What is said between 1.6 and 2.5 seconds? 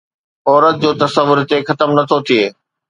ختم نٿو ٿئي.